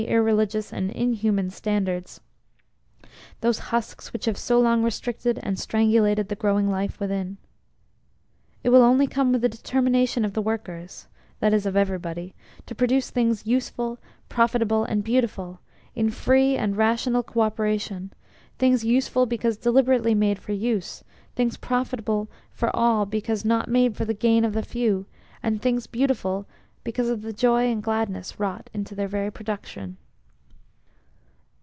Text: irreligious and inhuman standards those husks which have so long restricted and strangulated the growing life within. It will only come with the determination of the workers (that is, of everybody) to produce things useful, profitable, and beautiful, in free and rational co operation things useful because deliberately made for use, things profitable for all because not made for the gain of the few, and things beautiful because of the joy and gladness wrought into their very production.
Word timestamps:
irreligious 0.07 0.73
and 0.73 0.89
inhuman 0.89 1.51
standards 1.51 2.21
those 3.41 3.59
husks 3.69 4.11
which 4.11 4.25
have 4.25 4.35
so 4.37 4.59
long 4.59 4.81
restricted 4.81 5.39
and 5.43 5.59
strangulated 5.59 6.27
the 6.27 6.33
growing 6.35 6.71
life 6.71 6.99
within. 6.99 7.37
It 8.63 8.69
will 8.69 8.81
only 8.81 9.05
come 9.05 9.31
with 9.31 9.41
the 9.43 9.47
determination 9.49 10.25
of 10.25 10.33
the 10.33 10.41
workers 10.41 11.05
(that 11.39 11.53
is, 11.53 11.67
of 11.67 11.77
everybody) 11.77 12.33
to 12.65 12.73
produce 12.73 13.11
things 13.11 13.45
useful, 13.45 13.99
profitable, 14.27 14.85
and 14.85 15.03
beautiful, 15.03 15.59
in 15.93 16.09
free 16.09 16.57
and 16.57 16.75
rational 16.75 17.21
co 17.21 17.41
operation 17.41 18.11
things 18.57 18.83
useful 18.83 19.27
because 19.27 19.55
deliberately 19.55 20.15
made 20.15 20.39
for 20.39 20.51
use, 20.53 21.03
things 21.35 21.57
profitable 21.57 22.27
for 22.51 22.75
all 22.75 23.05
because 23.05 23.45
not 23.45 23.69
made 23.69 23.95
for 23.95 24.05
the 24.05 24.15
gain 24.15 24.45
of 24.45 24.53
the 24.53 24.63
few, 24.63 25.05
and 25.43 25.61
things 25.61 25.85
beautiful 25.85 26.47
because 26.83 27.09
of 27.09 27.21
the 27.21 27.31
joy 27.31 27.67
and 27.71 27.83
gladness 27.83 28.39
wrought 28.39 28.67
into 28.73 28.95
their 28.95 29.07
very 29.07 29.29
production. 29.29 29.95